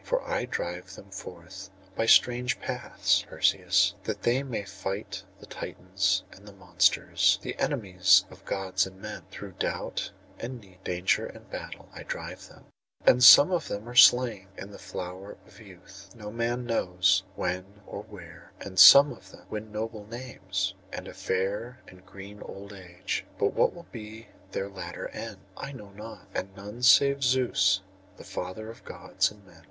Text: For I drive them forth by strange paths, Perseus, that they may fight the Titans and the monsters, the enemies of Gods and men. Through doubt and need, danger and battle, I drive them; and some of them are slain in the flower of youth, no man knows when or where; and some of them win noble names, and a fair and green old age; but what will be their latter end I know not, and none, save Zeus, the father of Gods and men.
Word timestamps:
For 0.03 0.23
I 0.27 0.45
drive 0.45 0.95
them 0.95 1.11
forth 1.11 1.69
by 1.95 2.07
strange 2.07 2.59
paths, 2.59 3.23
Perseus, 3.29 3.93
that 4.05 4.23
they 4.23 4.41
may 4.41 4.63
fight 4.63 5.21
the 5.39 5.45
Titans 5.45 6.23
and 6.31 6.47
the 6.47 6.53
monsters, 6.53 7.37
the 7.43 7.55
enemies 7.59 8.25
of 8.31 8.43
Gods 8.43 8.87
and 8.87 8.99
men. 8.99 9.25
Through 9.29 9.51
doubt 9.59 10.09
and 10.39 10.59
need, 10.59 10.83
danger 10.83 11.27
and 11.27 11.47
battle, 11.51 11.87
I 11.93 12.01
drive 12.01 12.47
them; 12.47 12.65
and 13.05 13.23
some 13.23 13.51
of 13.51 13.67
them 13.67 13.87
are 13.87 13.93
slain 13.93 14.47
in 14.57 14.71
the 14.71 14.79
flower 14.79 15.37
of 15.45 15.59
youth, 15.59 16.09
no 16.15 16.31
man 16.31 16.65
knows 16.65 17.21
when 17.35 17.81
or 17.85 18.01
where; 18.01 18.53
and 18.59 18.79
some 18.79 19.11
of 19.13 19.29
them 19.29 19.45
win 19.51 19.71
noble 19.71 20.07
names, 20.07 20.73
and 20.91 21.07
a 21.07 21.13
fair 21.13 21.83
and 21.87 22.03
green 22.07 22.41
old 22.41 22.73
age; 22.73 23.23
but 23.37 23.53
what 23.53 23.71
will 23.75 23.85
be 23.91 24.29
their 24.51 24.67
latter 24.67 25.09
end 25.09 25.37
I 25.55 25.71
know 25.73 25.91
not, 25.91 26.27
and 26.33 26.49
none, 26.55 26.81
save 26.81 27.23
Zeus, 27.23 27.81
the 28.17 28.23
father 28.23 28.71
of 28.71 28.83
Gods 28.83 29.29
and 29.29 29.45
men. 29.45 29.59